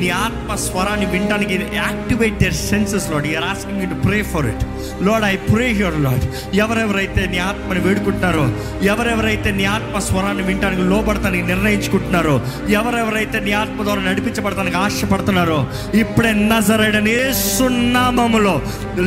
[0.00, 4.62] నీ ఆత్మ స్వరాన్ని వినడానికి activate their senses Lord you're asking to pray for it
[5.02, 6.24] Lord I pray here Lord
[6.60, 8.44] ఎవరెవరైతే నీ ఆత్మని వేడుకుంటున్నారో
[8.92, 12.34] ఎవరెవరైతే నీ ఆత్మ స్వరాన్ని వినడానికి లోబడతానికి నిర్ణయించుకుంటున్నారో
[12.78, 15.58] ఎవరెవరైతే నీ ఆత్మ ద్వారా నడిపించబడతానికి ఆశపడుతున్నారో
[16.02, 17.16] ఇప్పుడే నజరడని
[17.50, 18.54] సున్నామములో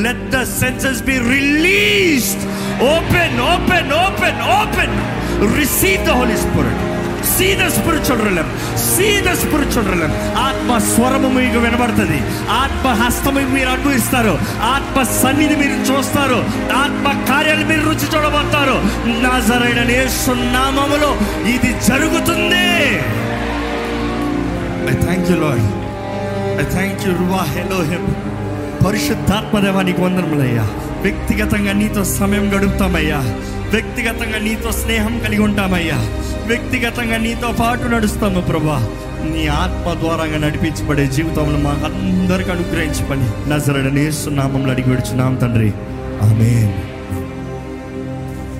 [0.06, 2.46] let the senses be released
[2.92, 4.96] open open open open
[5.58, 6.84] receive the holy spirit
[7.24, 12.22] see the spiritual realm see the spiritual realm ఆత్మ స్వరము మీకు వినబడుతుంది.
[12.50, 14.40] ఆత్మ హస్తము మీరు అనుభవిస్తారు.
[14.62, 16.46] ఆత్మ సన్నిధి మీరు చూస్తారు.
[16.74, 18.78] ఆత్మ కార్యాలు మీరు రుచి చూడబోతారు.
[19.08, 19.82] నాజరైన
[20.52, 21.18] నామములో
[21.50, 22.84] ఇది జరుగుతుంది.
[24.90, 25.84] I thank you Lord
[26.62, 27.44] I thank you ruach
[27.92, 28.08] Elohim
[28.86, 30.68] పరిశుద్ధాత్మదేవానికి వందనములయ్యా.
[31.02, 33.20] వ్యక్తిగతంగా నీతో సమయం గడుపుతామయ్యా.
[33.74, 35.96] వ్యక్తిగతంగా నీతో స్నేహం కలిగి ఉంటామయ్యా.
[36.48, 38.90] వ్యక్తిగతంగా నీతో పాటు నడుస్తాము ప్రభా.
[39.24, 45.74] నీ ఆత్మ ద్వారాగా నడిపించబడే జీవితంలో మాకు అందరికీ అనుగ్రహించబడి నజరడ నజరడనేస్తున్నామంలో అడిగి విడుచున్నాం తండ్రి.
[46.24, 46.93] ఆమేన్.